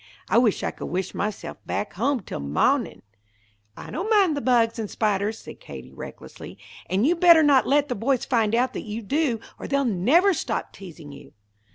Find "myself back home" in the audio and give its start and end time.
1.13-2.21